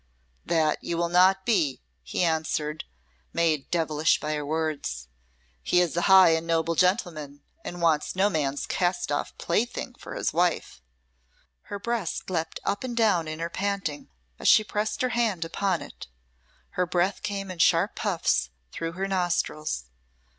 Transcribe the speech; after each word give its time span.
"That 0.47 0.83
you 0.83 0.97
will 0.97 1.09
not 1.09 1.45
be," 1.45 1.79
he 2.01 2.23
answered, 2.23 2.85
made 3.33 3.69
devilish 3.69 4.19
by 4.19 4.33
her 4.33 4.43
words. 4.43 5.07
"He 5.61 5.79
is 5.79 5.95
a 5.95 6.01
high 6.09 6.29
and 6.29 6.47
noble 6.47 6.73
gentleman, 6.73 7.43
and 7.63 7.83
wants 7.83 8.15
no 8.15 8.27
man's 8.27 8.65
cast 8.65 9.11
off 9.11 9.37
plaything 9.37 9.93
for 9.93 10.15
his 10.15 10.33
wife." 10.33 10.81
Her 11.65 11.77
breast 11.77 12.31
leaped 12.31 12.59
up 12.63 12.83
and 12.83 12.97
down 12.97 13.27
in 13.27 13.37
her 13.37 13.49
panting 13.51 14.09
as 14.39 14.47
she 14.47 14.63
pressed 14.63 15.03
her 15.03 15.09
hand 15.09 15.45
upon 15.45 15.83
it; 15.83 16.07
her 16.69 16.87
breath 16.87 17.21
came 17.21 17.51
in 17.51 17.59
sharp 17.59 17.95
puffs 17.95 18.49
through 18.71 18.93
her 18.93 19.07
nostrils. 19.07 19.83